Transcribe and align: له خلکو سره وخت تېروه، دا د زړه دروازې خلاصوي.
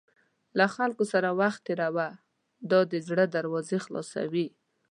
له 0.57 0.65
خلکو 0.75 1.03
سره 1.13 1.29
وخت 1.41 1.59
تېروه، 1.67 2.07
دا 2.69 2.79
د 2.91 2.93
زړه 3.07 3.25
دروازې 3.35 3.77
خلاصوي. 3.85 4.47